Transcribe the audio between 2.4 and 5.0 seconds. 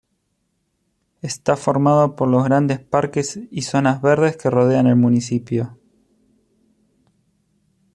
grandes parques y zonas verdes que rodean el